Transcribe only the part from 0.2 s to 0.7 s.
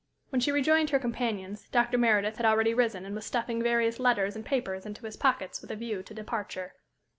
When she